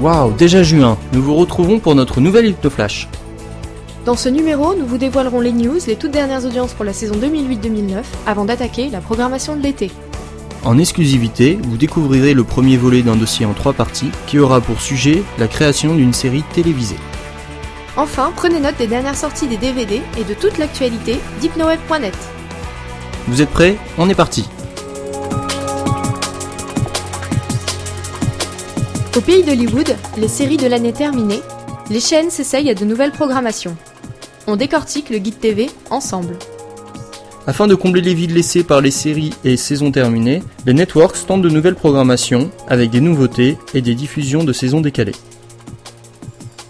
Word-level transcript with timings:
Waouh, 0.00 0.32
déjà 0.32 0.62
juin, 0.62 0.96
nous 1.12 1.20
vous 1.20 1.34
retrouvons 1.34 1.78
pour 1.78 1.94
notre 1.94 2.22
nouvelle 2.22 2.54
Flash. 2.70 3.06
Dans 4.06 4.16
ce 4.16 4.30
numéro, 4.30 4.74
nous 4.74 4.86
vous 4.86 4.96
dévoilerons 4.96 5.40
les 5.40 5.52
news, 5.52 5.76
les 5.86 5.96
toutes 5.96 6.12
dernières 6.12 6.46
audiences 6.46 6.72
pour 6.72 6.86
la 6.86 6.94
saison 6.94 7.16
2008-2009, 7.16 8.02
avant 8.26 8.46
d'attaquer 8.46 8.88
la 8.88 9.02
programmation 9.02 9.56
de 9.56 9.62
l'été. 9.62 9.90
En 10.64 10.78
exclusivité, 10.78 11.58
vous 11.62 11.76
découvrirez 11.76 12.32
le 12.32 12.44
premier 12.44 12.78
volet 12.78 13.02
d'un 13.02 13.16
dossier 13.16 13.44
en 13.44 13.52
trois 13.52 13.74
parties 13.74 14.10
qui 14.26 14.38
aura 14.38 14.62
pour 14.62 14.80
sujet 14.80 15.22
la 15.38 15.48
création 15.48 15.94
d'une 15.94 16.14
série 16.14 16.44
télévisée. 16.54 16.96
Enfin, 17.98 18.32
prenez 18.34 18.58
note 18.58 18.78
des 18.78 18.86
dernières 18.86 19.16
sorties 19.16 19.48
des 19.48 19.58
DVD 19.58 20.00
et 20.18 20.24
de 20.24 20.32
toute 20.32 20.56
l'actualité 20.56 21.20
d'hypnoweb.net. 21.42 22.16
Vous 23.28 23.42
êtes 23.42 23.50
prêts? 23.50 23.76
On 23.98 24.08
est 24.08 24.14
parti 24.14 24.48
Au 29.16 29.20
pays 29.20 29.42
d'Hollywood, 29.42 29.96
les 30.18 30.28
séries 30.28 30.56
de 30.56 30.68
l'année 30.68 30.92
terminées, 30.92 31.40
les 31.90 31.98
chaînes 31.98 32.30
s'essayent 32.30 32.70
à 32.70 32.74
de 32.74 32.84
nouvelles 32.84 33.10
programmations. 33.10 33.76
On 34.46 34.54
décortique 34.54 35.10
le 35.10 35.18
guide 35.18 35.40
TV 35.40 35.68
ensemble. 35.90 36.36
Afin 37.48 37.66
de 37.66 37.74
combler 37.74 38.02
les 38.02 38.14
vides 38.14 38.30
laissés 38.30 38.62
par 38.62 38.80
les 38.80 38.92
séries 38.92 39.32
et 39.42 39.56
saisons 39.56 39.90
terminées, 39.90 40.44
les 40.64 40.74
networks 40.74 41.26
tentent 41.26 41.42
de 41.42 41.48
nouvelles 41.48 41.74
programmations 41.74 42.52
avec 42.68 42.90
des 42.90 43.00
nouveautés 43.00 43.58
et 43.74 43.82
des 43.82 43.96
diffusions 43.96 44.44
de 44.44 44.52
saisons 44.52 44.80
décalées. 44.80 45.16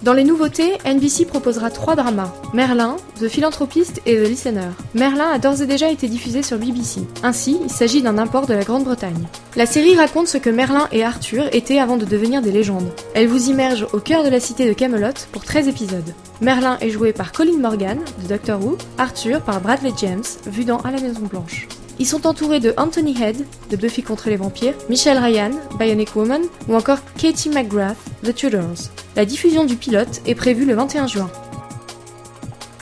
Dans 0.03 0.15
les 0.15 0.25
nouveautés, 0.25 0.79
NBC 0.87 1.27
proposera 1.27 1.71
trois 1.71 1.95
dramas 1.95 2.33
Merlin, 2.55 2.97
The 3.21 3.29
Philanthropist 3.29 4.01
et 4.07 4.17
The 4.17 4.29
Listener. 4.29 4.71
Merlin 4.95 5.29
a 5.31 5.39
d'ores 5.39 5.61
et 5.61 5.67
déjà 5.67 5.91
été 5.91 6.09
diffusé 6.09 6.43
sur 6.43 6.57
BBC. 6.57 7.01
Ainsi, 7.23 7.59
il 7.63 7.69
s'agit 7.69 8.01
d'un 8.01 8.17
import 8.17 8.47
de 8.47 8.55
la 8.55 8.65
Grande-Bretagne. 8.65 9.27
La 9.57 9.67
série 9.67 9.95
raconte 9.95 10.27
ce 10.29 10.39
que 10.39 10.49
Merlin 10.49 10.89
et 10.91 11.05
Arthur 11.05 11.51
étaient 11.53 11.79
avant 11.79 11.99
de 11.99 12.07
devenir 12.07 12.41
des 12.41 12.51
légendes. 12.51 12.91
Elle 13.13 13.29
vous 13.29 13.51
immerge 13.51 13.87
au 13.93 13.99
cœur 13.99 14.25
de 14.25 14.31
la 14.31 14.41
cité 14.41 14.67
de 14.67 14.73
Camelot 14.73 15.27
pour 15.33 15.45
13 15.45 15.69
épisodes. 15.69 16.15
Merlin 16.41 16.79
est 16.81 16.91
joué 16.91 17.13
par 17.13 17.33
Colin 17.33 17.59
Morgan 17.59 17.99
de 18.23 18.29
Doctor 18.29 18.59
Who, 18.65 18.79
Arthur 18.97 19.43
par 19.43 19.61
Bradley 19.61 19.93
James, 20.01 20.25
vu 20.47 20.65
dans 20.65 20.79
À 20.79 20.93
la 20.93 21.01
Maison 21.01 21.27
Blanche. 21.31 21.69
Ils 22.01 22.07
sont 22.07 22.27
entourés 22.27 22.61
de 22.61 22.73
Anthony 22.79 23.15
Head, 23.23 23.37
de 23.71 23.77
Buffy 23.77 24.03
contre 24.03 24.31
les 24.31 24.37
vampires, 24.37 24.73
Michelle 24.89 25.19
Ryan, 25.19 25.51
Bionic 25.79 26.17
Woman, 26.17 26.41
ou 26.67 26.75
encore 26.75 27.01
Katie 27.19 27.51
McGrath, 27.51 27.99
The 28.25 28.35
Tudors. 28.35 28.89
La 29.17 29.27
diffusion 29.27 29.67
du 29.67 29.77
pilote 29.77 30.23
est 30.25 30.35
prévue 30.35 30.65
le 30.65 30.75
21 30.75 31.07
juin. 31.07 31.31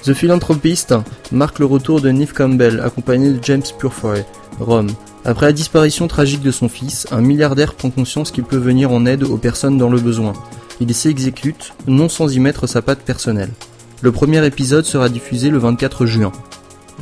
The 0.04 0.14
Philanthropist 0.14 0.94
marque 1.32 1.58
le 1.58 1.64
retour 1.64 2.00
de 2.00 2.10
Neve 2.10 2.32
Campbell 2.32 2.78
accompagné 2.78 3.32
de 3.32 3.42
James 3.42 3.64
Purefoy, 3.76 4.24
Rome. 4.60 4.92
Après 5.24 5.46
la 5.46 5.52
disparition 5.52 6.06
tragique 6.06 6.42
de 6.42 6.52
son 6.52 6.68
fils, 6.68 7.08
un 7.10 7.20
milliardaire 7.20 7.74
prend 7.74 7.90
conscience 7.90 8.30
qu'il 8.30 8.44
peut 8.44 8.56
venir 8.56 8.92
en 8.92 9.04
aide 9.04 9.24
aux 9.24 9.36
personnes 9.36 9.78
dans 9.78 9.90
le 9.90 9.98
besoin. 9.98 10.32
Il 10.78 10.94
s'exécute, 10.94 11.74
non 11.88 12.08
sans 12.08 12.32
y 12.32 12.38
mettre 12.38 12.68
sa 12.68 12.82
patte 12.82 13.00
personnelle. 13.00 13.50
Le 14.00 14.12
premier 14.12 14.46
épisode 14.46 14.84
sera 14.84 15.08
diffusé 15.08 15.50
le 15.50 15.58
24 15.58 16.06
juin. 16.06 16.30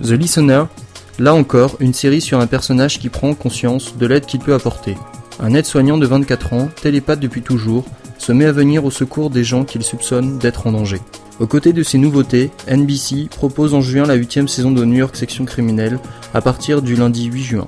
The 0.03 0.13
Listener 0.13 0.65
Là 1.19 1.35
encore, 1.35 1.77
une 1.81 1.95
série 1.95 2.21
sur 2.21 2.41
un 2.41 2.47
personnage 2.47 2.99
qui 2.99 3.09
prend 3.09 3.33
conscience 3.33 3.97
de 3.97 4.07
l'aide 4.07 4.27
qu'il 4.27 4.41
peut 4.41 4.53
apporter. 4.53 4.97
Un 5.41 5.55
aide-soignant 5.55 5.97
de 5.97 6.07
24 6.07 6.53
ans, 6.53 6.69
télépathe 6.83 7.21
depuis 7.21 7.41
toujours, 7.41 7.87
se 8.19 8.33
met 8.33 8.45
à 8.45 8.53
venir 8.53 8.85
au 8.85 8.91
secours 8.91 9.31
des 9.31 9.45
gens 9.45 9.65
qu'il 9.65 9.83
soupçonne 9.83 10.39
d'être 10.39 10.67
en 10.67 10.73
danger. 10.73 11.01
Aux 11.41 11.47
côtés 11.47 11.73
de 11.73 11.83
ces 11.83 11.97
nouveautés, 11.97 12.51
NBC 12.71 13.29
propose 13.31 13.73
en 13.73 13.81
juin 13.81 14.05
la 14.05 14.15
huitième 14.15 14.49
saison 14.49 14.73
de 14.73 14.85
New 14.85 14.99
York 14.99 15.17
Section 15.17 15.47
Criminelle 15.47 15.99
à 16.35 16.43
partir 16.43 16.83
du 16.83 16.97
lundi 16.97 17.25
8 17.25 17.43
juin. 17.43 17.67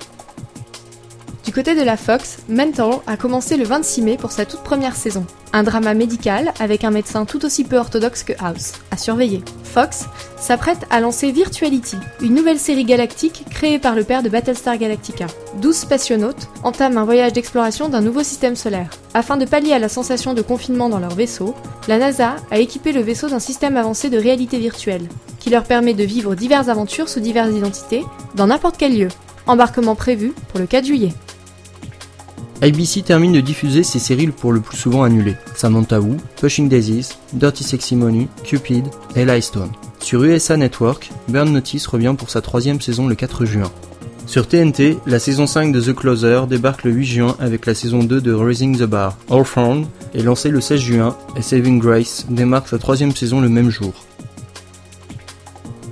Du 1.45 1.53
côté 1.53 1.73
de 1.73 1.81
la 1.81 1.97
Fox, 1.97 2.39
Mental 2.49 2.99
a 3.07 3.17
commencé 3.17 3.57
le 3.57 3.63
26 3.63 4.01
mai 4.01 4.17
pour 4.17 4.31
sa 4.31 4.45
toute 4.45 4.61
première 4.61 4.95
saison. 4.95 5.25
Un 5.51 5.63
drama 5.63 5.93
médical 5.93 6.53
avec 6.59 6.83
un 6.83 6.91
médecin 6.91 7.25
tout 7.25 7.43
aussi 7.43 7.63
peu 7.63 7.77
orthodoxe 7.77 8.23
que 8.23 8.33
House, 8.39 8.73
à 8.91 8.97
surveiller. 8.97 9.41
Fox 9.63 10.05
s'apprête 10.37 10.85
à 10.91 10.99
lancer 10.99 11.31
Virtuality, 11.31 11.95
une 12.21 12.35
nouvelle 12.35 12.59
série 12.59 12.83
galactique 12.83 13.45
créée 13.49 13.79
par 13.79 13.95
le 13.95 14.03
père 14.03 14.21
de 14.21 14.29
Battlestar 14.29 14.77
Galactica. 14.77 15.25
12 15.61 15.75
spationautes 15.75 16.49
entament 16.63 16.97
un 16.97 17.05
voyage 17.05 17.33
d'exploration 17.33 17.89
d'un 17.89 18.01
nouveau 18.01 18.21
système 18.21 18.55
solaire. 18.55 18.89
Afin 19.13 19.37
de 19.37 19.45
pallier 19.45 19.73
à 19.73 19.79
la 19.79 19.89
sensation 19.89 20.33
de 20.33 20.41
confinement 20.43 20.89
dans 20.89 20.99
leur 20.99 21.15
vaisseau, 21.15 21.55
la 21.87 21.97
NASA 21.97 22.35
a 22.51 22.59
équipé 22.59 22.91
le 22.91 23.01
vaisseau 23.01 23.27
d'un 23.27 23.39
système 23.39 23.77
avancé 23.77 24.09
de 24.09 24.19
réalité 24.19 24.59
virtuelle, 24.59 25.07
qui 25.39 25.49
leur 25.49 25.63
permet 25.63 25.93
de 25.95 26.03
vivre 26.03 26.35
diverses 26.35 26.67
aventures 26.67 27.09
sous 27.09 27.21
diverses 27.21 27.55
identités, 27.55 28.05
dans 28.35 28.47
n'importe 28.47 28.77
quel 28.77 28.95
lieu. 28.95 29.07
Embarquement 29.47 29.95
prévu 29.95 30.33
pour 30.49 30.59
le 30.59 30.67
4 30.67 30.85
juillet. 30.85 31.13
ABC 32.61 33.03
termine 33.03 33.31
de 33.31 33.39
diffuser 33.39 33.83
ses 33.83 33.99
séries 33.99 34.27
pour 34.27 34.51
le 34.51 34.59
plus 34.59 34.75
souvent 34.75 35.03
annulées. 35.03 35.37
Samantha 35.55 36.01
Wu, 36.01 36.17
Pushing 36.41 36.67
Daisies, 36.67 37.09
Dirty 37.31 37.63
Sexy 37.63 37.95
Money, 37.95 38.27
Cupid 38.43 38.85
et 39.15 39.41
Stone. 39.41 39.71
Sur 40.01 40.23
USA 40.25 40.57
Network, 40.57 41.09
Burn 41.29 41.53
Notice 41.53 41.87
revient 41.87 42.15
pour 42.17 42.29
sa 42.29 42.41
troisième 42.41 42.81
saison 42.81 43.07
le 43.07 43.15
4 43.15 43.45
juin. 43.45 43.71
Sur 44.25 44.47
TNT, 44.47 44.97
la 45.07 45.19
saison 45.19 45.47
5 45.47 45.71
de 45.71 45.79
The 45.79 45.95
Closer 45.95 46.41
débarque 46.49 46.83
le 46.83 46.91
8 46.91 47.05
juin 47.05 47.35
avec 47.39 47.65
la 47.65 47.73
saison 47.73 47.99
2 48.03 48.19
de 48.19 48.33
Raising 48.33 48.77
the 48.77 48.83
Bar. 48.83 49.17
All 49.31 49.45
Found 49.45 49.87
est 50.13 50.21
lancée 50.21 50.49
le 50.49 50.59
16 50.59 50.79
juin 50.79 51.17
et 51.37 51.41
Saving 51.41 51.79
Grace 51.79 52.25
démarque 52.29 52.67
sa 52.67 52.77
troisième 52.77 53.15
saison 53.15 53.39
le 53.39 53.49
même 53.49 53.69
jour. 53.69 53.93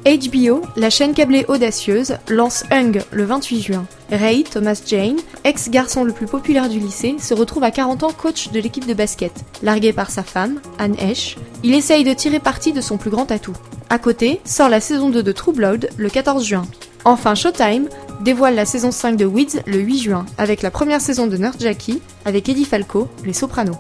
HBO, 0.08 0.62
la 0.78 0.90
chaîne 0.90 1.14
câblée 1.14 1.44
audacieuse, 1.50 2.16
lance 2.30 2.64
Hung 2.72 3.02
le 3.12 3.26
28 3.26 3.62
juin. 3.62 3.86
Ray 4.10 4.46
Thomas 4.46 4.82
Jane, 4.88 5.18
ex-garçon 5.48 6.04
le 6.04 6.12
plus 6.12 6.26
populaire 6.26 6.68
du 6.68 6.78
lycée, 6.78 7.16
se 7.20 7.34
retrouve 7.34 7.64
à 7.64 7.72
40 7.72 8.04
ans 8.04 8.12
coach 8.12 8.52
de 8.52 8.60
l'équipe 8.60 8.86
de 8.86 8.94
basket. 8.94 9.32
Largué 9.64 9.94
par 9.94 10.12
sa 10.12 10.22
femme, 10.22 10.60
Anne 10.78 10.96
Esch, 11.00 11.38
il 11.64 11.74
essaye 11.74 12.04
de 12.04 12.14
tirer 12.14 12.40
parti 12.40 12.74
de 12.74 12.82
son 12.82 12.98
plus 12.98 13.10
grand 13.10 13.32
atout. 13.32 13.56
À 13.90 13.98
côté, 13.98 14.42
sort 14.44 14.68
la 14.68 14.82
saison 14.82 15.10
2 15.10 15.24
de 15.24 15.32
True 15.32 15.54
Blood 15.54 15.90
le 15.96 16.10
14 16.10 16.44
juin. 16.44 16.66
Enfin, 17.06 17.34
Showtime 17.34 17.88
dévoile 18.22 18.56
la 18.56 18.66
saison 18.66 18.92
5 18.92 19.16
de 19.16 19.26
Weeds 19.26 19.62
le 19.66 19.80
8 19.80 20.00
juin, 20.00 20.26
avec 20.38 20.62
la 20.62 20.72
première 20.72 21.00
saison 21.00 21.28
de 21.28 21.38
Nerd 21.38 21.56
Jackie, 21.60 22.02
avec 22.26 22.50
Eddie 22.50 22.66
Falco, 22.66 23.08
Les 23.24 23.32
Sopranos. 23.32 23.78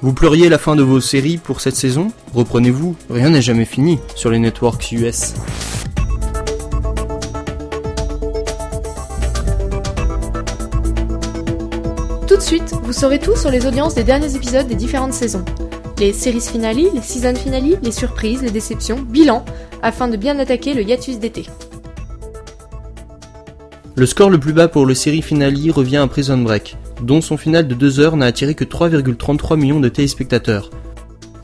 Vous 0.00 0.12
pleuriez 0.12 0.48
la 0.48 0.58
fin 0.58 0.76
de 0.76 0.82
vos 0.84 1.00
séries 1.00 1.38
pour 1.38 1.60
cette 1.60 1.74
saison? 1.74 2.12
Reprenez-vous, 2.32 2.94
rien 3.10 3.30
n'est 3.30 3.42
jamais 3.42 3.64
fini 3.64 3.98
sur 4.14 4.30
les 4.30 4.38
networks 4.38 4.92
US. 4.92 5.34
Vous 12.88 12.94
saurez 12.94 13.18
tout 13.18 13.36
sur 13.36 13.50
les 13.50 13.66
audiences 13.66 13.94
des 13.94 14.02
derniers 14.02 14.34
épisodes 14.34 14.66
des 14.66 14.74
différentes 14.74 15.12
saisons. 15.12 15.44
Les 15.98 16.14
séries 16.14 16.40
finales, 16.40 16.78
les 16.94 17.02
season 17.02 17.34
finales, 17.34 17.78
les 17.82 17.92
surprises, 17.92 18.40
les 18.40 18.50
déceptions, 18.50 18.98
bilan, 19.02 19.44
afin 19.82 20.08
de 20.08 20.16
bien 20.16 20.38
attaquer 20.38 20.72
le 20.72 20.82
hiatus 20.82 21.18
d'été. 21.18 21.44
Le 23.94 24.06
score 24.06 24.30
le 24.30 24.40
plus 24.40 24.54
bas 24.54 24.68
pour 24.68 24.86
le 24.86 24.94
série 24.94 25.20
finale 25.20 25.54
revient 25.70 25.98
à 25.98 26.06
Prison 26.06 26.38
Break, 26.38 26.78
dont 27.02 27.20
son 27.20 27.36
final 27.36 27.68
de 27.68 27.74
2 27.74 28.00
heures 28.00 28.16
n'a 28.16 28.24
attiré 28.24 28.54
que 28.54 28.64
3,33 28.64 29.58
millions 29.58 29.80
de 29.80 29.90
téléspectateurs. 29.90 30.70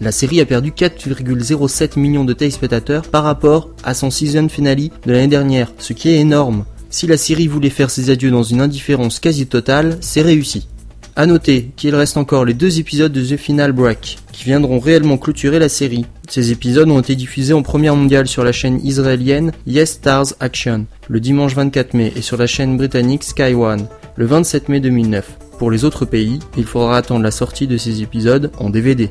La 0.00 0.12
série 0.12 0.40
a 0.40 0.46
perdu 0.46 0.70
4,07 0.70 1.98
millions 1.98 2.24
de 2.24 2.32
téléspectateurs 2.32 3.02
par 3.02 3.22
rapport 3.22 3.68
à 3.84 3.92
son 3.92 4.10
season 4.10 4.48
finale 4.48 4.88
de 5.04 5.12
l'année 5.12 5.28
dernière, 5.28 5.70
ce 5.76 5.92
qui 5.92 6.08
est 6.08 6.20
énorme. 6.20 6.64
Si 6.88 7.06
la 7.06 7.18
série 7.18 7.48
voulait 7.48 7.68
faire 7.68 7.90
ses 7.90 8.08
adieux 8.08 8.30
dans 8.30 8.44
une 8.44 8.62
indifférence 8.62 9.20
quasi 9.20 9.46
totale, 9.46 9.98
c'est 10.00 10.22
réussi. 10.22 10.68
A 11.16 11.26
noter 11.26 11.70
qu'il 11.76 11.94
reste 11.94 12.16
encore 12.16 12.44
les 12.44 12.54
deux 12.54 12.80
épisodes 12.80 13.12
de 13.12 13.22
The 13.22 13.36
Final 13.36 13.70
Break, 13.70 14.18
qui 14.32 14.44
viendront 14.44 14.80
réellement 14.80 15.16
clôturer 15.16 15.60
la 15.60 15.68
série. 15.68 16.06
Ces 16.28 16.50
épisodes 16.50 16.90
ont 16.90 16.98
été 16.98 17.14
diffusés 17.14 17.52
en 17.52 17.62
première 17.62 17.94
mondiale 17.94 18.26
sur 18.26 18.42
la 18.42 18.50
chaîne 18.50 18.84
israélienne 18.84 19.52
Yes 19.68 19.92
Stars 19.92 20.34
Action, 20.40 20.86
le 21.08 21.20
dimanche 21.20 21.54
24 21.54 21.94
mai, 21.94 22.12
et 22.16 22.20
sur 22.20 22.36
la 22.36 22.48
chaîne 22.48 22.76
britannique 22.76 23.22
Sky 23.22 23.54
One, 23.54 23.86
le 24.16 24.26
27 24.26 24.68
mai 24.68 24.80
2009. 24.80 25.38
Pour 25.56 25.70
les 25.70 25.84
autres 25.84 26.04
pays, 26.04 26.40
il 26.56 26.64
faudra 26.64 26.96
attendre 26.96 27.22
la 27.22 27.30
sortie 27.30 27.68
de 27.68 27.76
ces 27.76 28.02
épisodes 28.02 28.50
en 28.58 28.70
DVD. 28.70 29.10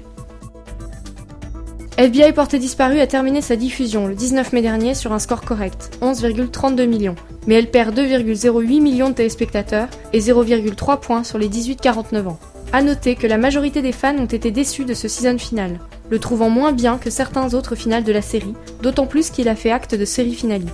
FBI 2.03 2.33
Portée 2.33 2.59
disparue 2.59 2.99
a 2.99 3.07
terminé 3.07 3.39
sa 3.39 3.55
diffusion 3.55 4.07
le 4.07 4.13
19 4.13 4.51
mai 4.51 4.61
dernier 4.61 4.93
sur 4.93 5.13
un 5.13 5.19
score 5.19 5.39
correct, 5.39 5.97
11,32 6.01 6.85
millions, 6.85 7.15
mais 7.47 7.55
elle 7.55 7.71
perd 7.71 7.97
2,08 7.97 8.81
millions 8.81 9.07
de 9.07 9.13
téléspectateurs 9.13 9.87
et 10.11 10.19
0,3 10.19 10.99
points 10.99 11.23
sur 11.23 11.37
les 11.37 11.47
18-49 11.47 12.27
ans. 12.27 12.39
A 12.73 12.81
noter 12.81 13.15
que 13.15 13.25
la 13.25 13.37
majorité 13.37 13.81
des 13.81 13.93
fans 13.93 14.17
ont 14.17 14.25
été 14.25 14.51
déçus 14.51 14.83
de 14.83 14.93
ce 14.93 15.07
season 15.07 15.37
final, 15.37 15.79
le 16.09 16.19
trouvant 16.19 16.49
moins 16.49 16.73
bien 16.73 16.97
que 16.97 17.09
certains 17.09 17.53
autres 17.53 17.75
finales 17.75 18.03
de 18.03 18.11
la 18.11 18.21
série, 18.21 18.53
d'autant 18.81 19.05
plus 19.07 19.29
qu'il 19.29 19.47
a 19.47 19.55
fait 19.55 19.71
acte 19.71 19.95
de 19.95 20.03
série 20.03 20.35
finale. 20.35 20.65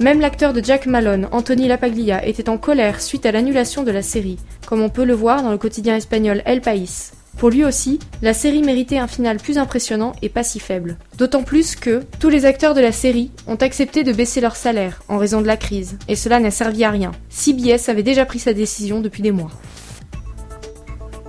Même 0.00 0.20
l'acteur 0.20 0.52
de 0.52 0.64
Jack 0.64 0.86
Malone, 0.86 1.28
Anthony 1.30 1.68
Lapaglia, 1.68 2.26
était 2.26 2.48
en 2.48 2.58
colère 2.58 3.00
suite 3.00 3.26
à 3.26 3.30
l'annulation 3.30 3.84
de 3.84 3.92
la 3.92 4.02
série, 4.02 4.40
comme 4.66 4.82
on 4.82 4.88
peut 4.88 5.04
le 5.04 5.14
voir 5.14 5.44
dans 5.44 5.52
le 5.52 5.58
quotidien 5.58 5.94
espagnol 5.94 6.42
El 6.44 6.62
País. 6.62 7.12
Pour 7.36 7.50
lui 7.50 7.64
aussi, 7.64 7.98
la 8.22 8.32
série 8.32 8.62
méritait 8.62 8.98
un 8.98 9.06
final 9.06 9.38
plus 9.38 9.58
impressionnant 9.58 10.12
et 10.22 10.28
pas 10.28 10.44
si 10.44 10.60
faible. 10.60 10.96
D'autant 11.18 11.42
plus 11.42 11.76
que 11.76 12.02
tous 12.20 12.28
les 12.28 12.46
acteurs 12.46 12.74
de 12.74 12.80
la 12.80 12.92
série 12.92 13.30
ont 13.46 13.56
accepté 13.56 14.04
de 14.04 14.12
baisser 14.12 14.40
leur 14.40 14.56
salaire 14.56 15.02
en 15.08 15.18
raison 15.18 15.40
de 15.40 15.46
la 15.46 15.56
crise, 15.56 15.98
et 16.08 16.16
cela 16.16 16.40
n'a 16.40 16.50
servi 16.50 16.84
à 16.84 16.90
rien. 16.90 17.12
CBS 17.30 17.88
avait 17.88 18.02
déjà 18.02 18.24
pris 18.24 18.38
sa 18.38 18.54
décision 18.54 19.00
depuis 19.00 19.22
des 19.22 19.32
mois. 19.32 19.50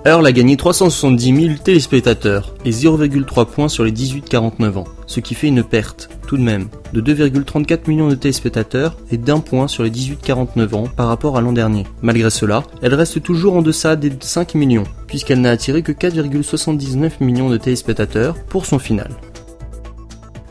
Earl 0.06 0.24
a 0.24 0.30
gagné 0.30 0.56
370 0.56 1.46
000 1.46 1.54
téléspectateurs 1.64 2.54
et 2.64 2.70
0,3 2.70 3.44
points 3.44 3.68
sur 3.68 3.82
les 3.82 3.90
18-49 3.90 4.78
ans, 4.78 4.84
ce 5.08 5.18
qui 5.18 5.34
fait 5.34 5.48
une 5.48 5.64
perte, 5.64 6.08
tout 6.28 6.36
de 6.36 6.42
même, 6.42 6.68
de 6.92 7.00
2,34 7.00 7.88
millions 7.88 8.06
de 8.06 8.14
téléspectateurs 8.14 8.96
et 9.10 9.16
d'un 9.16 9.40
point 9.40 9.66
sur 9.66 9.82
les 9.82 9.90
18-49 9.90 10.74
ans 10.76 10.84
par 10.96 11.08
rapport 11.08 11.36
à 11.36 11.40
l'an 11.40 11.52
dernier. 11.52 11.86
Malgré 12.02 12.30
cela, 12.30 12.62
elle 12.82 12.94
reste 12.94 13.20
toujours 13.20 13.56
en 13.56 13.62
deçà 13.62 13.96
des 13.96 14.12
5 14.20 14.54
millions, 14.54 14.84
puisqu'elle 15.08 15.40
n'a 15.40 15.50
attiré 15.50 15.82
que 15.82 15.90
4,79 15.90 17.14
millions 17.18 17.50
de 17.50 17.56
téléspectateurs 17.56 18.36
pour 18.44 18.64
son 18.64 18.78
final. 18.78 19.10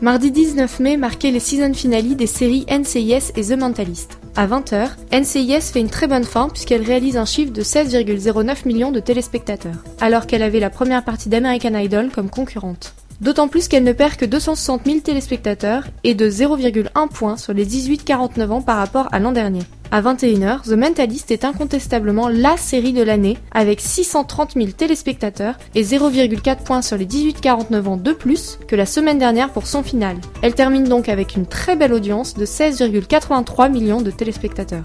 Mardi 0.02 0.32
19 0.32 0.80
mai 0.80 0.98
marquait 0.98 1.30
les 1.30 1.40
season 1.40 1.72
finales 1.72 2.14
des 2.14 2.26
séries 2.26 2.66
NCIS 2.70 3.32
et 3.36 3.42
The 3.42 3.58
Mentalist. 3.58 4.18
À 4.38 4.46
20h, 4.46 4.90
NCIS 5.12 5.72
fait 5.72 5.80
une 5.80 5.88
très 5.88 6.06
bonne 6.06 6.24
fin 6.24 6.50
puisqu'elle 6.50 6.82
réalise 6.82 7.16
un 7.16 7.24
chiffre 7.24 7.54
de 7.54 7.62
16,09 7.62 8.66
millions 8.68 8.92
de 8.92 9.00
téléspectateurs, 9.00 9.82
alors 9.98 10.26
qu'elle 10.26 10.42
avait 10.42 10.60
la 10.60 10.68
première 10.68 11.04
partie 11.04 11.30
d'American 11.30 11.74
Idol 11.74 12.10
comme 12.10 12.28
concurrente. 12.28 12.94
D'autant 13.20 13.48
plus 13.48 13.68
qu'elle 13.68 13.84
ne 13.84 13.92
perd 13.92 14.16
que 14.16 14.24
260 14.24 14.82
000 14.84 15.00
téléspectateurs 15.00 15.84
et 16.04 16.14
de 16.14 16.28
0,1 16.28 17.08
point 17.08 17.36
sur 17.36 17.54
les 17.54 17.66
18-49 17.66 18.50
ans 18.50 18.62
par 18.62 18.76
rapport 18.76 19.08
à 19.12 19.18
l'an 19.18 19.32
dernier. 19.32 19.62
À 19.90 20.02
21h, 20.02 20.62
The 20.62 20.72
Mentalist 20.72 21.30
est 21.30 21.44
incontestablement 21.44 22.28
la 22.28 22.56
série 22.56 22.92
de 22.92 23.02
l'année 23.02 23.38
avec 23.52 23.80
630 23.80 24.54
000 24.54 24.68
téléspectateurs 24.72 25.56
et 25.74 25.82
0,4 25.82 26.64
points 26.64 26.82
sur 26.82 26.96
les 26.96 27.06
18-49 27.06 27.86
ans 27.86 27.96
de 27.96 28.12
plus 28.12 28.58
que 28.66 28.76
la 28.76 28.84
semaine 28.84 29.18
dernière 29.18 29.50
pour 29.50 29.66
son 29.66 29.82
final. 29.82 30.16
Elle 30.42 30.54
termine 30.54 30.84
donc 30.84 31.08
avec 31.08 31.36
une 31.36 31.46
très 31.46 31.76
belle 31.76 31.92
audience 31.92 32.34
de 32.34 32.44
16,83 32.44 33.70
millions 33.70 34.02
de 34.02 34.10
téléspectateurs. 34.10 34.84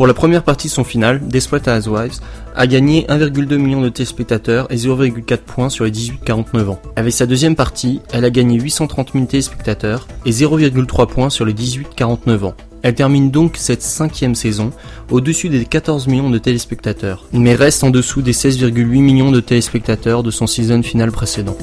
Pour 0.00 0.06
la 0.06 0.14
première 0.14 0.44
partie 0.44 0.68
de 0.68 0.72
son 0.72 0.82
final, 0.82 1.20
Desperate 1.28 1.68
Housewives 1.68 2.20
a 2.56 2.66
gagné 2.66 3.04
1,2 3.10 3.56
million 3.56 3.82
de 3.82 3.90
téléspectateurs 3.90 4.66
et 4.72 4.76
0,4 4.76 5.36
points 5.36 5.68
sur 5.68 5.84
les 5.84 5.90
18-49 5.90 6.68
ans. 6.70 6.80
Avec 6.96 7.12
sa 7.12 7.26
deuxième 7.26 7.54
partie, 7.54 8.00
elle 8.10 8.24
a 8.24 8.30
gagné 8.30 8.58
830 8.58 9.12
000 9.12 9.26
téléspectateurs 9.26 10.08
et 10.24 10.30
0,3 10.30 11.06
points 11.06 11.28
sur 11.28 11.44
les 11.44 11.52
18-49 11.52 12.44
ans. 12.44 12.54
Elle 12.80 12.94
termine 12.94 13.30
donc 13.30 13.58
cette 13.58 13.82
cinquième 13.82 14.34
saison 14.34 14.70
au-dessus 15.10 15.50
des 15.50 15.66
14 15.66 16.06
millions 16.06 16.30
de 16.30 16.38
téléspectateurs, 16.38 17.26
mais 17.34 17.54
reste 17.54 17.84
en 17.84 17.90
dessous 17.90 18.22
des 18.22 18.32
16,8 18.32 19.02
millions 19.02 19.30
de 19.30 19.40
téléspectateurs 19.40 20.22
de 20.22 20.30
son 20.30 20.46
season 20.46 20.82
final 20.82 21.12
précédent. 21.12 21.58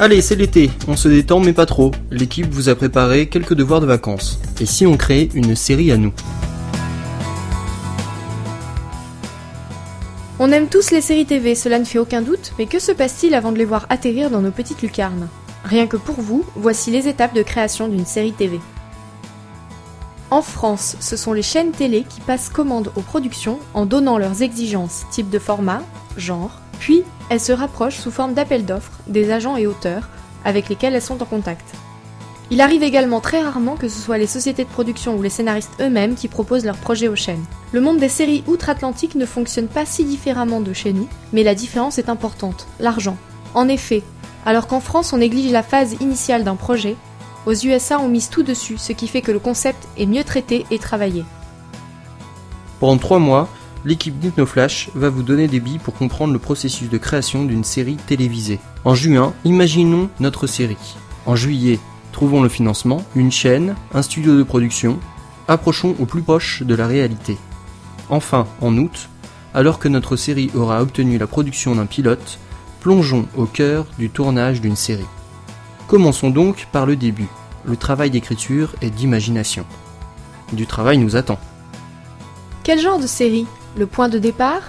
Allez, 0.00 0.22
c'est 0.22 0.34
l'été, 0.34 0.72
on 0.88 0.96
se 0.96 1.06
détend 1.06 1.38
mais 1.38 1.52
pas 1.52 1.66
trop. 1.66 1.92
L'équipe 2.10 2.50
vous 2.50 2.68
a 2.68 2.74
préparé 2.74 3.28
quelques 3.28 3.54
devoirs 3.54 3.80
de 3.80 3.86
vacances. 3.86 4.40
Et 4.60 4.66
si 4.66 4.86
on 4.86 4.96
crée 4.96 5.28
une 5.34 5.54
série 5.54 5.92
à 5.92 5.96
nous? 5.96 6.12
On 10.40 10.50
aime 10.50 10.66
tous 10.66 10.90
les 10.90 11.00
séries 11.00 11.26
TV, 11.26 11.54
cela 11.54 11.78
ne 11.78 11.84
fait 11.84 12.00
aucun 12.00 12.22
doute, 12.22 12.54
mais 12.58 12.66
que 12.66 12.80
se 12.80 12.90
passe-t-il 12.90 13.34
avant 13.34 13.52
de 13.52 13.58
les 13.58 13.64
voir 13.64 13.86
atterrir 13.88 14.30
dans 14.30 14.40
nos 14.40 14.50
petites 14.50 14.82
lucarnes? 14.82 15.28
Rien 15.64 15.86
que 15.86 15.96
pour 15.96 16.20
vous, 16.20 16.44
voici 16.56 16.90
les 16.90 17.06
étapes 17.06 17.34
de 17.34 17.42
création 17.42 17.86
d'une 17.86 18.04
série 18.04 18.32
TV. 18.32 18.58
En 20.34 20.42
France, 20.42 20.96
ce 20.98 21.16
sont 21.16 21.32
les 21.32 21.42
chaînes 21.44 21.70
télé 21.70 22.02
qui 22.02 22.20
passent 22.20 22.48
commande 22.48 22.90
aux 22.96 23.02
productions 23.02 23.60
en 23.72 23.86
donnant 23.86 24.18
leurs 24.18 24.42
exigences, 24.42 25.04
type 25.12 25.30
de 25.30 25.38
format, 25.38 25.80
genre, 26.16 26.58
puis 26.80 27.04
elles 27.30 27.38
se 27.38 27.52
rapprochent 27.52 27.98
sous 27.98 28.10
forme 28.10 28.34
d'appels 28.34 28.64
d'offres 28.64 28.98
des 29.06 29.30
agents 29.30 29.56
et 29.56 29.68
auteurs 29.68 30.08
avec 30.44 30.68
lesquels 30.68 30.92
elles 30.96 31.00
sont 31.00 31.22
en 31.22 31.24
contact. 31.24 31.64
Il 32.50 32.60
arrive 32.60 32.82
également 32.82 33.20
très 33.20 33.42
rarement 33.42 33.76
que 33.76 33.86
ce 33.86 34.00
soit 34.00 34.18
les 34.18 34.26
sociétés 34.26 34.64
de 34.64 34.68
production 34.68 35.16
ou 35.16 35.22
les 35.22 35.30
scénaristes 35.30 35.80
eux-mêmes 35.80 36.16
qui 36.16 36.26
proposent 36.26 36.64
leurs 36.64 36.78
projets 36.78 37.06
aux 37.06 37.14
chaînes. 37.14 37.44
Le 37.70 37.80
monde 37.80 37.98
des 37.98 38.08
séries 38.08 38.42
outre-Atlantique 38.48 39.14
ne 39.14 39.26
fonctionne 39.26 39.68
pas 39.68 39.86
si 39.86 40.04
différemment 40.04 40.60
de 40.60 40.72
chez 40.72 40.92
nous, 40.92 41.06
mais 41.32 41.44
la 41.44 41.54
différence 41.54 41.98
est 41.98 42.08
importante, 42.08 42.66
l'argent. 42.80 43.16
En 43.54 43.68
effet, 43.68 44.02
alors 44.46 44.66
qu'en 44.66 44.80
France 44.80 45.12
on 45.12 45.18
néglige 45.18 45.52
la 45.52 45.62
phase 45.62 45.94
initiale 46.00 46.42
d'un 46.42 46.56
projet, 46.56 46.96
aux 47.46 47.52
USA 47.52 47.98
on 47.98 48.08
mise 48.08 48.30
tout 48.30 48.42
dessus, 48.42 48.78
ce 48.78 48.92
qui 48.92 49.08
fait 49.08 49.22
que 49.22 49.32
le 49.32 49.38
concept 49.38 49.88
est 49.98 50.06
mieux 50.06 50.24
traité 50.24 50.66
et 50.70 50.78
travaillé. 50.78 51.24
Pendant 52.80 52.98
trois 52.98 53.18
mois, 53.18 53.48
l'équipe 53.84 54.18
d'HypnoFlash 54.18 54.90
va 54.94 55.10
vous 55.10 55.22
donner 55.22 55.48
des 55.48 55.60
billes 55.60 55.78
pour 55.78 55.94
comprendre 55.94 56.32
le 56.32 56.38
processus 56.38 56.88
de 56.88 56.98
création 56.98 57.44
d'une 57.44 57.64
série 57.64 57.96
télévisée. 57.96 58.60
En 58.84 58.94
juin, 58.94 59.32
imaginons 59.44 60.08
notre 60.20 60.46
série. 60.46 60.96
En 61.26 61.36
juillet, 61.36 61.78
trouvons 62.12 62.42
le 62.42 62.48
financement, 62.48 63.04
une 63.14 63.32
chaîne, 63.32 63.74
un 63.92 64.02
studio 64.02 64.36
de 64.36 64.42
production. 64.42 64.98
Approchons 65.48 65.94
au 65.98 66.06
plus 66.06 66.22
proche 66.22 66.62
de 66.62 66.74
la 66.74 66.86
réalité. 66.86 67.36
Enfin, 68.10 68.46
en 68.60 68.76
août, 68.76 69.08
alors 69.54 69.78
que 69.78 69.88
notre 69.88 70.16
série 70.16 70.50
aura 70.54 70.82
obtenu 70.82 71.16
la 71.18 71.26
production 71.26 71.74
d'un 71.74 71.86
pilote, 71.86 72.38
plongeons 72.80 73.26
au 73.36 73.46
cœur 73.46 73.86
du 73.98 74.10
tournage 74.10 74.60
d'une 74.60 74.76
série. 74.76 75.06
Commençons 75.94 76.30
donc 76.30 76.66
par 76.72 76.86
le 76.86 76.96
début, 76.96 77.28
le 77.64 77.76
travail 77.76 78.10
d'écriture 78.10 78.74
et 78.82 78.90
d'imagination. 78.90 79.64
Du 80.52 80.66
travail 80.66 80.98
nous 80.98 81.14
attend. 81.14 81.38
Quel 82.64 82.80
genre 82.80 82.98
de 82.98 83.06
série? 83.06 83.46
Le 83.76 83.86
point 83.86 84.08
de 84.08 84.18
départ? 84.18 84.62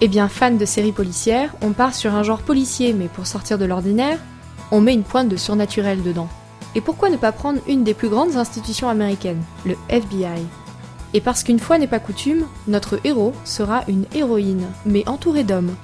Eh 0.00 0.08
bien, 0.08 0.26
fan 0.26 0.58
de 0.58 0.64
séries 0.64 0.90
policières, 0.90 1.54
on 1.62 1.70
part 1.70 1.94
sur 1.94 2.16
un 2.16 2.24
genre 2.24 2.42
policier, 2.42 2.94
mais 2.94 3.06
pour 3.06 3.28
sortir 3.28 3.58
de 3.58 3.64
l'ordinaire, 3.64 4.18
on 4.72 4.80
met 4.80 4.92
une 4.92 5.04
pointe 5.04 5.28
de 5.28 5.36
surnaturel 5.36 6.02
dedans. 6.02 6.28
Et 6.74 6.80
pourquoi 6.80 7.10
ne 7.10 7.16
pas 7.16 7.30
prendre 7.30 7.60
une 7.68 7.84
des 7.84 7.94
plus 7.94 8.08
grandes 8.08 8.36
institutions 8.36 8.88
américaines, 8.88 9.44
le 9.64 9.76
FBI 9.88 10.42
Et 11.14 11.20
parce 11.20 11.44
qu'une 11.44 11.60
fois 11.60 11.78
n'est 11.78 11.86
pas 11.86 12.00
coutume, 12.00 12.46
notre 12.66 12.98
héros 13.04 13.34
sera 13.44 13.84
une 13.86 14.06
héroïne, 14.16 14.66
mais 14.84 15.08
entourée 15.08 15.44
d'hommes. 15.44 15.76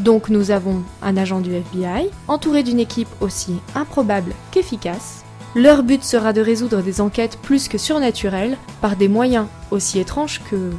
Donc 0.00 0.28
nous 0.28 0.50
avons 0.50 0.82
un 1.02 1.16
agent 1.16 1.40
du 1.40 1.54
FBI, 1.54 2.10
entouré 2.28 2.62
d'une 2.62 2.80
équipe 2.80 3.08
aussi 3.20 3.56
improbable 3.74 4.32
qu'efficace. 4.50 5.24
Leur 5.54 5.84
but 5.84 6.02
sera 6.02 6.32
de 6.32 6.40
résoudre 6.40 6.82
des 6.82 7.00
enquêtes 7.00 7.38
plus 7.40 7.68
que 7.68 7.78
surnaturelles 7.78 8.56
par 8.80 8.96
des 8.96 9.08
moyens 9.08 9.46
aussi 9.70 10.00
étranges 10.00 10.40
que... 10.50 10.70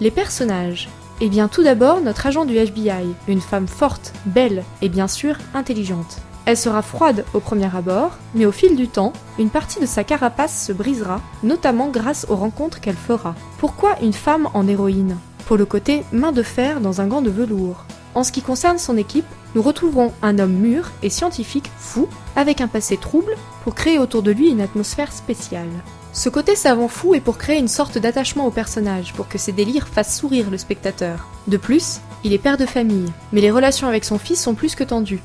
Les 0.00 0.12
personnages. 0.12 0.88
Eh 1.20 1.28
bien 1.28 1.48
tout 1.48 1.62
d'abord 1.62 2.00
notre 2.00 2.26
agent 2.26 2.44
du 2.44 2.56
FBI, 2.56 3.14
une 3.28 3.40
femme 3.40 3.68
forte, 3.68 4.12
belle 4.24 4.64
et 4.82 4.88
bien 4.88 5.08
sûr 5.08 5.36
intelligente. 5.52 6.18
Elle 6.46 6.56
sera 6.56 6.80
froide 6.80 7.24
au 7.34 7.40
premier 7.40 7.74
abord, 7.76 8.12
mais 8.34 8.46
au 8.46 8.52
fil 8.52 8.76
du 8.76 8.88
temps, 8.88 9.12
une 9.38 9.50
partie 9.50 9.80
de 9.80 9.86
sa 9.86 10.04
carapace 10.04 10.66
se 10.66 10.72
brisera, 10.72 11.20
notamment 11.42 11.88
grâce 11.88 12.26
aux 12.30 12.36
rencontres 12.36 12.80
qu'elle 12.80 12.96
fera. 12.96 13.34
Pourquoi 13.58 14.00
une 14.00 14.14
femme 14.14 14.48
en 14.54 14.66
héroïne? 14.66 15.16
Le 15.56 15.66
côté 15.66 16.04
main 16.12 16.30
de 16.30 16.44
fer 16.44 16.80
dans 16.80 17.00
un 17.00 17.06
gant 17.06 17.22
de 17.22 17.28
velours. 17.28 17.84
En 18.14 18.22
ce 18.22 18.30
qui 18.30 18.40
concerne 18.40 18.78
son 18.78 18.96
équipe, 18.96 19.26
nous 19.54 19.62
retrouverons 19.62 20.12
un 20.22 20.38
homme 20.38 20.54
mûr 20.54 20.92
et 21.02 21.10
scientifique 21.10 21.70
fou, 21.76 22.08
avec 22.36 22.60
un 22.60 22.68
passé 22.68 22.96
trouble, 22.96 23.36
pour 23.64 23.74
créer 23.74 23.98
autour 23.98 24.22
de 24.22 24.30
lui 24.30 24.48
une 24.48 24.60
atmosphère 24.60 25.12
spéciale. 25.12 25.68
Ce 26.12 26.28
côté 26.28 26.54
savant 26.54 26.88
fou 26.88 27.14
est 27.14 27.20
pour 27.20 27.36
créer 27.36 27.58
une 27.58 27.68
sorte 27.68 27.98
d'attachement 27.98 28.46
au 28.46 28.50
personnage, 28.50 29.12
pour 29.12 29.28
que 29.28 29.38
ses 29.38 29.52
délires 29.52 29.88
fassent 29.88 30.16
sourire 30.16 30.50
le 30.50 30.56
spectateur. 30.56 31.28
De 31.48 31.56
plus, 31.56 32.00
il 32.24 32.32
est 32.32 32.38
père 32.38 32.56
de 32.56 32.66
famille, 32.66 33.12
mais 33.32 33.40
les 33.40 33.50
relations 33.50 33.88
avec 33.88 34.04
son 34.04 34.18
fils 34.18 34.40
sont 34.40 34.54
plus 34.54 34.76
que 34.76 34.84
tendues. 34.84 35.22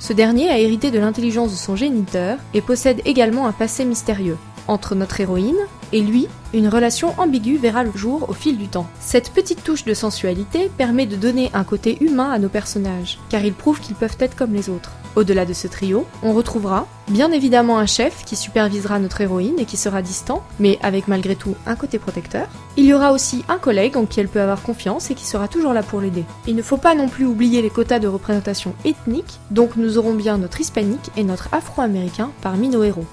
Ce 0.00 0.12
dernier 0.12 0.48
a 0.48 0.58
hérité 0.58 0.90
de 0.90 0.98
l'intelligence 0.98 1.52
de 1.52 1.56
son 1.56 1.76
géniteur 1.76 2.38
et 2.54 2.62
possède 2.62 3.02
également 3.04 3.46
un 3.46 3.52
passé 3.52 3.84
mystérieux. 3.84 4.38
Entre 4.66 4.94
notre 4.94 5.20
héroïne 5.20 5.56
et 5.92 6.00
lui, 6.00 6.28
une 6.54 6.68
relation 6.68 7.14
ambiguë 7.18 7.58
verra 7.58 7.84
le 7.84 7.92
jour 7.94 8.28
au 8.28 8.32
fil 8.32 8.56
du 8.56 8.68
temps. 8.68 8.86
Cette 9.00 9.30
petite 9.30 9.64
touche 9.64 9.84
de 9.84 9.94
sensualité 9.94 10.70
permet 10.76 11.06
de 11.06 11.16
donner 11.16 11.50
un 11.54 11.64
côté 11.64 12.02
humain 12.02 12.30
à 12.30 12.38
nos 12.38 12.48
personnages, 12.48 13.18
car 13.28 13.44
ils 13.44 13.52
prouvent 13.52 13.80
qu'ils 13.80 13.96
peuvent 13.96 14.16
être 14.20 14.36
comme 14.36 14.54
les 14.54 14.70
autres. 14.70 14.92
Au-delà 15.16 15.44
de 15.44 15.52
ce 15.52 15.66
trio, 15.66 16.06
on 16.22 16.32
retrouvera 16.32 16.86
bien 17.08 17.32
évidemment 17.32 17.78
un 17.78 17.86
chef 17.86 18.24
qui 18.24 18.36
supervisera 18.36 18.98
notre 18.98 19.20
héroïne 19.20 19.58
et 19.58 19.64
qui 19.64 19.76
sera 19.76 20.00
distant, 20.00 20.44
mais 20.60 20.78
avec 20.80 21.08
malgré 21.08 21.34
tout 21.34 21.56
un 21.66 21.74
côté 21.74 21.98
protecteur. 21.98 22.46
Il 22.76 22.84
y 22.84 22.94
aura 22.94 23.12
aussi 23.12 23.44
un 23.48 23.58
collègue 23.58 23.96
en 23.96 24.06
qui 24.06 24.20
elle 24.20 24.28
peut 24.28 24.40
avoir 24.40 24.62
confiance 24.62 25.10
et 25.10 25.14
qui 25.14 25.26
sera 25.26 25.48
toujours 25.48 25.72
là 25.72 25.82
pour 25.82 26.00
l'aider. 26.00 26.24
Il 26.46 26.54
ne 26.54 26.62
faut 26.62 26.76
pas 26.76 26.94
non 26.94 27.08
plus 27.08 27.26
oublier 27.26 27.62
les 27.62 27.70
quotas 27.70 27.98
de 27.98 28.06
représentation 28.06 28.74
ethnique, 28.84 29.40
donc 29.50 29.76
nous 29.76 29.98
aurons 29.98 30.14
bien 30.14 30.38
notre 30.38 30.60
hispanique 30.60 31.10
et 31.16 31.24
notre 31.24 31.48
afro-américain 31.52 32.30
parmi 32.40 32.68
nos 32.68 32.84
héros. 32.84 33.06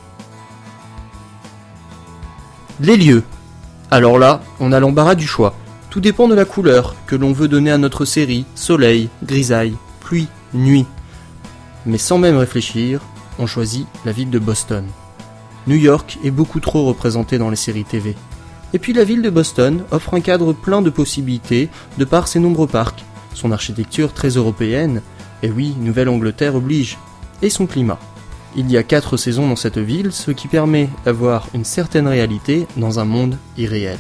Les 2.82 2.98
lieux. 2.98 3.24
Alors 3.89 4.20
là, 4.20 4.41
on 4.60 4.74
a 4.74 4.82
l'embarras 4.82 5.15
du 5.15 5.25
choix. 5.25 5.55
Tout 5.89 6.01
dépend 6.01 6.27
de 6.27 6.36
la 6.36 6.44
couleur 6.44 6.94
que 7.08 7.15
l'on 7.15 7.32
veut 7.32 7.48
donner 7.48 7.72
à 7.72 7.77
notre 7.77 8.03
série, 8.03 8.44
soleil, 8.53 9.08
grisaille, 9.24 9.75
pluie, 10.01 10.27
nuit. 10.53 10.86
Mais 11.86 11.98
sans 11.98 12.17
même 12.17 12.36
réfléchir, 12.36 13.00
on 13.39 13.48
choisit 13.48 13.88
la 14.03 14.12
ville 14.12 14.29
de 14.29 14.39
Boston. 14.39 14.86
New 15.67 15.77
York 15.77 16.20
est 16.25 16.32
beaucoup 16.32 16.60
trop 16.60 16.86
représentée 16.86 17.38
dans 17.38 17.50
les 17.50 17.55
séries 17.55 17.86
TV. 17.86 18.13
Et 18.74 18.79
puis 18.79 18.91
la 18.91 19.05
ville 19.05 19.22
de 19.22 19.29
Boston 19.29 19.86
offre 19.91 20.13
un 20.13 20.20
cadre 20.20 20.51
plein 20.51 20.82
de 20.82 20.89
possibilités 20.89 21.70
de 21.98 22.03
par 22.03 22.27
ses 22.27 22.39
nombreux 22.39 22.67
parcs, 22.67 23.05
son 23.34 23.53
architecture 23.53 24.12
très 24.12 24.29
européenne, 24.29 25.01
et 25.44 25.50
oui, 25.50 25.75
Nouvelle-Angleterre 25.79 26.55
oblige, 26.55 26.98
et 27.41 27.50
son 27.50 27.67
climat. 27.67 28.00
Il 28.57 28.71
y 28.71 28.77
a 28.77 28.83
quatre 28.83 29.17
saisons 29.17 29.50
dans 29.50 29.57
cette 29.57 29.77
ville, 29.77 30.13
ce 30.13 30.31
qui 30.31 30.47
permet 30.47 30.89
d'avoir 31.03 31.47
une 31.53 31.65
certaine 31.65 32.07
réalité 32.07 32.67
dans 32.77 33.00
un 33.00 33.05
monde 33.05 33.38
irréel. 33.57 34.00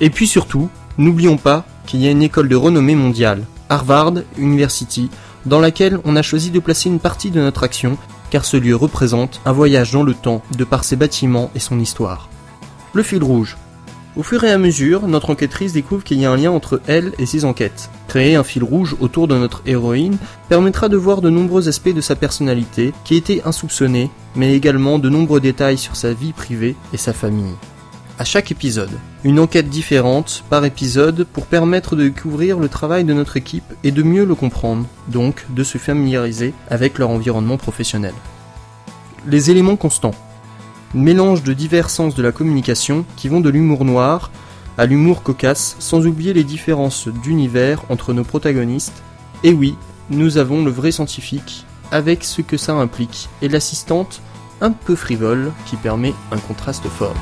Et 0.00 0.10
puis 0.10 0.26
surtout, 0.26 0.68
n'oublions 0.98 1.38
pas 1.38 1.64
qu'il 1.86 2.02
y 2.02 2.06
a 2.06 2.10
une 2.10 2.22
école 2.22 2.48
de 2.48 2.56
renommée 2.56 2.94
mondiale, 2.94 3.46
Harvard 3.70 4.14
University, 4.36 5.08
dans 5.46 5.60
laquelle 5.60 5.98
on 6.04 6.14
a 6.16 6.22
choisi 6.22 6.50
de 6.50 6.60
placer 6.60 6.90
une 6.90 7.00
partie 7.00 7.30
de 7.30 7.40
notre 7.40 7.64
action, 7.64 7.96
car 8.30 8.44
ce 8.44 8.58
lieu 8.58 8.76
représente 8.76 9.40
un 9.46 9.52
voyage 9.52 9.92
dans 9.92 10.02
le 10.02 10.12
temps 10.12 10.42
de 10.56 10.64
par 10.64 10.84
ses 10.84 10.96
bâtiments 10.96 11.50
et 11.54 11.58
son 11.60 11.80
histoire. 11.80 12.28
Le 12.92 13.02
fil 13.02 13.22
rouge. 13.22 13.56
Au 14.16 14.22
fur 14.22 14.42
et 14.42 14.50
à 14.50 14.58
mesure, 14.58 15.06
notre 15.06 15.30
enquêtrice 15.30 15.72
découvre 15.72 16.02
qu'il 16.02 16.18
y 16.18 16.24
a 16.24 16.30
un 16.30 16.36
lien 16.36 16.50
entre 16.50 16.80
elle 16.86 17.12
et 17.18 17.26
ses 17.26 17.44
enquêtes. 17.44 17.90
Créer 18.08 18.34
un 18.34 18.42
fil 18.42 18.64
rouge 18.64 18.96
autour 19.00 19.28
de 19.28 19.36
notre 19.36 19.62
héroïne 19.66 20.16
permettra 20.48 20.88
de 20.88 20.96
voir 20.96 21.20
de 21.20 21.30
nombreux 21.30 21.68
aspects 21.68 21.94
de 21.94 22.00
sa 22.00 22.16
personnalité 22.16 22.92
qui 23.04 23.16
étaient 23.16 23.42
insoupçonnés, 23.44 24.10
mais 24.34 24.54
également 24.54 24.98
de 24.98 25.08
nombreux 25.08 25.40
détails 25.40 25.78
sur 25.78 25.94
sa 25.94 26.12
vie 26.12 26.32
privée 26.32 26.74
et 26.92 26.96
sa 26.96 27.12
famille. 27.12 27.54
À 28.18 28.24
chaque 28.24 28.50
épisode, 28.50 28.90
une 29.22 29.38
enquête 29.38 29.68
différente 29.68 30.42
par 30.50 30.64
épisode 30.64 31.24
pour 31.24 31.46
permettre 31.46 31.94
de 31.94 32.08
découvrir 32.08 32.58
le 32.58 32.68
travail 32.68 33.04
de 33.04 33.12
notre 33.12 33.36
équipe 33.36 33.72
et 33.84 33.92
de 33.92 34.02
mieux 34.02 34.24
le 34.24 34.34
comprendre, 34.34 34.86
donc 35.06 35.46
de 35.50 35.62
se 35.62 35.78
familiariser 35.78 36.52
avec 36.68 36.98
leur 36.98 37.10
environnement 37.10 37.58
professionnel. 37.58 38.14
Les 39.28 39.52
éléments 39.52 39.76
constants 39.76 40.14
mélange 40.94 41.42
de 41.42 41.52
divers 41.52 41.90
sens 41.90 42.14
de 42.14 42.22
la 42.22 42.32
communication 42.32 43.04
qui 43.16 43.28
vont 43.28 43.40
de 43.40 43.50
l'humour 43.50 43.84
noir 43.84 44.30
à 44.78 44.86
l'humour 44.86 45.24
cocasse, 45.24 45.76
sans 45.80 46.06
oublier 46.06 46.32
les 46.32 46.44
différences 46.44 47.08
d'univers 47.08 47.82
entre 47.90 48.12
nos 48.12 48.22
protagonistes. 48.22 49.02
Et 49.42 49.52
oui, 49.52 49.76
nous 50.08 50.38
avons 50.38 50.64
le 50.64 50.70
vrai 50.70 50.92
scientifique, 50.92 51.66
avec 51.90 52.22
ce 52.22 52.42
que 52.42 52.56
ça 52.56 52.74
implique, 52.74 53.28
et 53.42 53.48
l'assistante 53.48 54.22
un 54.60 54.70
peu 54.70 54.94
frivole 54.94 55.52
qui 55.66 55.76
permet 55.76 56.14
un 56.30 56.38
contraste 56.38 56.86
fort. 56.86 57.16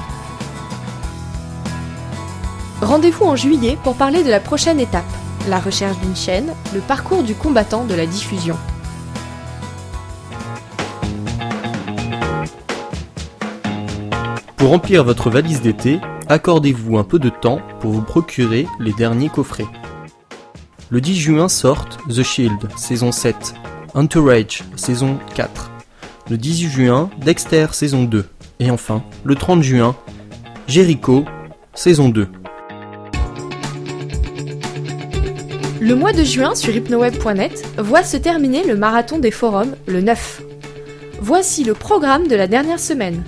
Rendez-vous 2.82 3.24
en 3.24 3.36
juillet 3.36 3.78
pour 3.82 3.94
parler 3.94 4.22
de 4.22 4.30
la 4.30 4.40
prochaine 4.40 4.78
étape, 4.78 5.04
la 5.48 5.58
recherche 5.58 5.98
d'une 6.00 6.16
chaîne, 6.16 6.52
le 6.74 6.80
parcours 6.80 7.22
du 7.22 7.34
combattant 7.34 7.84
de 7.84 7.94
la 7.94 8.04
diffusion. 8.04 8.56
Pour 14.56 14.70
remplir 14.70 15.04
votre 15.04 15.28
valise 15.28 15.60
d'été, 15.60 16.00
accordez-vous 16.28 16.96
un 16.96 17.04
peu 17.04 17.18
de 17.18 17.28
temps 17.28 17.60
pour 17.80 17.90
vous 17.90 18.00
procurer 18.00 18.66
les 18.80 18.92
derniers 18.94 19.28
coffrets. 19.28 19.66
Le 20.88 21.00
10 21.00 21.16
juin 21.16 21.48
sortent 21.48 21.98
The 22.08 22.22
Shield, 22.22 22.68
saison 22.76 23.12
7, 23.12 23.54
Entourage, 23.94 24.62
saison 24.76 25.18
4. 25.34 25.70
Le 26.30 26.38
18 26.38 26.68
juin, 26.70 27.10
Dexter, 27.20 27.66
saison 27.72 28.04
2. 28.04 28.24
Et 28.60 28.70
enfin, 28.70 29.02
le 29.24 29.34
30 29.34 29.62
juin, 29.62 29.94
Jericho, 30.66 31.24
saison 31.74 32.08
2. 32.08 32.26
Le 35.80 35.94
mois 35.94 36.12
de 36.12 36.24
juin 36.24 36.54
sur 36.54 36.74
hypnoweb.net 36.74 37.62
voit 37.78 38.02
se 38.02 38.16
terminer 38.16 38.64
le 38.64 38.76
marathon 38.76 39.18
des 39.18 39.30
forums 39.30 39.76
le 39.86 40.00
9. 40.00 40.42
Voici 41.20 41.62
le 41.62 41.74
programme 41.74 42.26
de 42.26 42.36
la 42.36 42.46
dernière 42.46 42.80
semaine. 42.80 43.22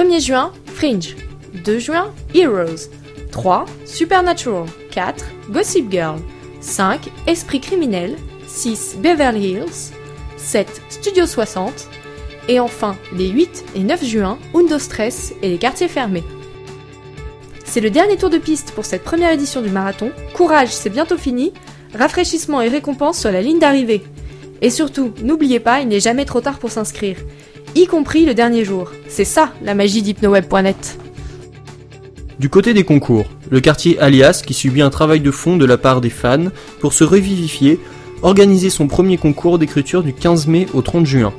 1er 0.00 0.20
juin, 0.20 0.50
Fringe. 0.64 1.14
2 1.62 1.78
juin, 1.78 2.10
Heroes. 2.34 2.88
3, 3.32 3.66
Supernatural. 3.84 4.64
4, 4.92 5.26
Gossip 5.50 5.90
Girl. 5.90 6.18
5, 6.62 7.10
Esprit 7.26 7.60
criminel. 7.60 8.16
6, 8.46 8.96
Beverly 9.02 9.50
Hills. 9.50 9.92
7, 10.38 10.80
Studio 10.88 11.26
60. 11.26 11.86
Et 12.48 12.58
enfin, 12.60 12.96
les 13.14 13.28
8 13.28 13.64
et 13.74 13.80
9 13.80 14.02
juin, 14.02 14.38
Undo 14.54 14.78
Stress 14.78 15.34
et 15.42 15.50
les 15.50 15.58
quartiers 15.58 15.88
fermés. 15.88 16.24
C'est 17.66 17.82
le 17.82 17.90
dernier 17.90 18.16
tour 18.16 18.30
de 18.30 18.38
piste 18.38 18.72
pour 18.72 18.86
cette 18.86 19.04
première 19.04 19.32
édition 19.32 19.60
du 19.60 19.68
marathon. 19.68 20.12
Courage, 20.32 20.70
c'est 20.70 20.88
bientôt 20.88 21.18
fini. 21.18 21.52
Rafraîchissement 21.92 22.62
et 22.62 22.68
récompense 22.68 23.18
sur 23.18 23.30
la 23.30 23.42
ligne 23.42 23.58
d'arrivée. 23.58 24.02
Et 24.62 24.70
surtout, 24.70 25.12
n'oubliez 25.22 25.60
pas, 25.60 25.82
il 25.82 25.88
n'est 25.88 26.00
jamais 26.00 26.24
trop 26.24 26.40
tard 26.40 26.58
pour 26.58 26.70
s'inscrire 26.70 27.16
y 27.74 27.86
compris 27.86 28.24
le 28.24 28.34
dernier 28.34 28.64
jour. 28.64 28.90
C'est 29.08 29.24
ça 29.24 29.52
la 29.62 29.74
magie 29.74 30.02
d'hypnoweb.net. 30.02 30.98
Du 32.38 32.48
côté 32.48 32.72
des 32.72 32.84
concours, 32.84 33.26
le 33.50 33.60
quartier 33.60 33.98
Alias, 34.00 34.42
qui 34.46 34.54
subit 34.54 34.82
un 34.82 34.90
travail 34.90 35.20
de 35.20 35.30
fond 35.30 35.56
de 35.56 35.66
la 35.66 35.76
part 35.76 36.00
des 36.00 36.10
fans 36.10 36.46
pour 36.80 36.92
se 36.92 37.04
revivifier, 37.04 37.78
organisait 38.22 38.70
son 38.70 38.86
premier 38.86 39.18
concours 39.18 39.58
d'écriture 39.58 40.02
du 40.02 40.12
15 40.12 40.46
mai 40.46 40.66
au 40.72 40.82
30 40.82 41.06
juin. 41.06 41.34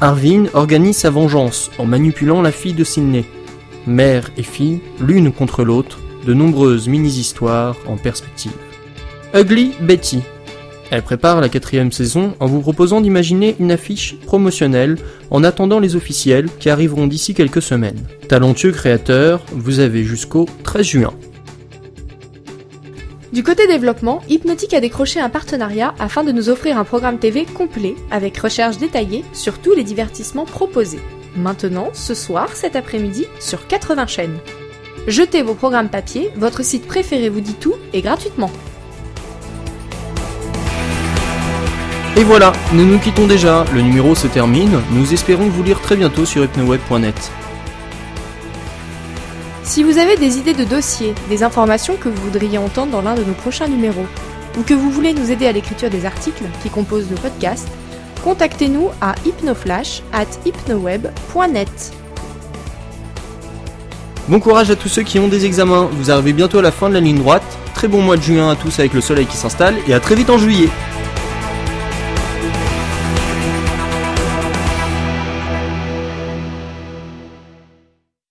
Arvin 0.00 0.44
organise 0.54 0.98
sa 0.98 1.10
vengeance 1.10 1.70
en 1.78 1.84
manipulant 1.84 2.42
la 2.42 2.52
fille 2.52 2.74
de 2.74 2.84
Sydney. 2.84 3.24
Mère 3.86 4.30
et 4.36 4.42
fille, 4.42 4.80
l'une 5.00 5.32
contre 5.32 5.64
l'autre, 5.64 5.98
de 6.26 6.34
nombreuses 6.34 6.88
mini-histoires 6.88 7.76
en 7.86 7.96
perspective. 7.96 8.52
Ugly 9.34 9.72
Betty, 9.80 10.20
elle 10.90 11.02
prépare 11.02 11.40
la 11.40 11.48
quatrième 11.48 11.92
saison 11.92 12.34
en 12.40 12.46
vous 12.46 12.60
proposant 12.60 13.00
d'imaginer 13.00 13.56
une 13.60 13.70
affiche 13.70 14.16
promotionnelle 14.26 14.96
en 15.30 15.44
attendant 15.44 15.78
les 15.78 15.96
officiels 15.96 16.48
qui 16.58 16.68
arriveront 16.68 17.06
d'ici 17.06 17.32
quelques 17.32 17.62
semaines. 17.62 18.06
Talentueux 18.28 18.72
créateur, 18.72 19.44
vous 19.52 19.78
avez 19.78 20.04
jusqu'au 20.04 20.46
13 20.64 20.86
juin. 20.86 21.14
Du 23.32 23.44
côté 23.44 23.68
développement, 23.68 24.22
Hypnotic 24.28 24.74
a 24.74 24.80
décroché 24.80 25.20
un 25.20 25.30
partenariat 25.30 25.94
afin 26.00 26.24
de 26.24 26.32
nous 26.32 26.48
offrir 26.48 26.76
un 26.76 26.84
programme 26.84 27.20
TV 27.20 27.44
complet 27.44 27.94
avec 28.10 28.36
recherche 28.36 28.78
détaillée 28.78 29.24
sur 29.32 29.60
tous 29.60 29.72
les 29.72 29.84
divertissements 29.84 30.46
proposés. 30.46 30.98
Maintenant, 31.36 31.90
ce 31.92 32.14
soir, 32.14 32.48
cet 32.56 32.74
après-midi, 32.74 33.26
sur 33.38 33.68
80 33.68 34.08
chaînes. 34.08 34.38
Jetez 35.06 35.42
vos 35.42 35.54
programmes 35.54 35.88
papier, 35.88 36.32
votre 36.36 36.64
site 36.64 36.88
préféré 36.88 37.28
vous 37.28 37.40
dit 37.40 37.54
tout 37.54 37.74
et 37.92 38.02
gratuitement. 38.02 38.50
Et 42.16 42.24
voilà, 42.24 42.52
nous 42.72 42.84
nous 42.84 42.98
quittons 42.98 43.28
déjà, 43.28 43.64
le 43.72 43.82
numéro 43.82 44.16
se 44.16 44.26
termine, 44.26 44.80
nous 44.90 45.12
espérons 45.12 45.48
vous 45.48 45.62
lire 45.62 45.80
très 45.80 45.94
bientôt 45.94 46.24
sur 46.24 46.42
hypnoweb.net. 46.42 47.14
Si 49.62 49.84
vous 49.84 49.96
avez 49.96 50.16
des 50.16 50.36
idées 50.38 50.52
de 50.52 50.64
dossiers, 50.64 51.14
des 51.28 51.44
informations 51.44 51.96
que 51.96 52.08
vous 52.08 52.22
voudriez 52.24 52.58
entendre 52.58 52.90
dans 52.90 53.00
l'un 53.00 53.14
de 53.14 53.22
nos 53.22 53.32
prochains 53.32 53.68
numéros, 53.68 54.06
ou 54.58 54.62
que 54.62 54.74
vous 54.74 54.90
voulez 54.90 55.14
nous 55.14 55.30
aider 55.30 55.46
à 55.46 55.52
l'écriture 55.52 55.88
des 55.88 56.04
articles 56.04 56.42
qui 56.64 56.68
composent 56.68 57.08
le 57.08 57.16
podcast, 57.16 57.68
contactez-nous 58.24 58.88
à 59.00 59.14
hypnoflash 59.24 60.02
at 60.12 60.26
hypnoweb.net. 60.44 61.92
Bon 64.28 64.40
courage 64.40 64.70
à 64.72 64.76
tous 64.76 64.88
ceux 64.88 65.02
qui 65.02 65.20
ont 65.20 65.28
des 65.28 65.46
examens, 65.46 65.88
vous 65.92 66.10
arrivez 66.10 66.32
bientôt 66.32 66.58
à 66.58 66.62
la 66.62 66.72
fin 66.72 66.88
de 66.88 66.94
la 66.94 67.00
ligne 67.00 67.18
droite, 67.18 67.44
très 67.72 67.86
bon 67.86 68.02
mois 68.02 68.16
de 68.16 68.22
juin 68.22 68.50
à 68.50 68.56
tous 68.56 68.80
avec 68.80 68.94
le 68.94 69.00
soleil 69.00 69.26
qui 69.26 69.36
s'installe, 69.36 69.76
et 69.86 69.94
à 69.94 70.00
très 70.00 70.16
vite 70.16 70.28
en 70.28 70.38
juillet 70.38 70.68